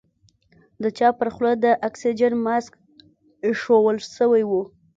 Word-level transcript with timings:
د 0.81 0.83
چا 0.97 1.09
پر 1.19 1.27
خوله 1.33 1.53
د 1.63 1.65
اکسيجن 1.87 2.33
ماسک 2.45 2.71
ايښوول 3.45 3.97
سوى 4.17 4.43
و. 4.49 4.51